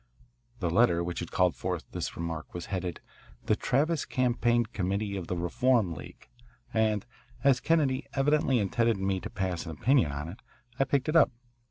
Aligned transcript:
The 0.61 0.69
letter 0.71 1.03
which 1.03 1.19
had 1.19 1.29
called 1.31 1.55
forth 1.55 1.85
this 1.91 2.15
remark 2.17 2.55
was 2.55 2.65
headed, 2.73 3.01
"The 3.45 3.55
Travis 3.55 4.03
Campaign 4.03 4.65
Committee 4.73 5.15
of 5.15 5.27
the 5.27 5.37
Reform 5.37 5.93
League," 5.93 6.27
and, 6.73 7.05
as 7.43 7.59
Kennedy 7.59 8.07
evidently 8.15 8.57
intended 8.57 8.97
me 8.97 9.19
to 9.19 9.29
pass 9.29 9.63
an 9.67 9.71
opinion 9.73 10.11
on 10.11 10.27
it, 10.27 10.39
I 10.79 10.85
picked 10.85 11.07
it 11.07 11.15
up. 11.15 11.29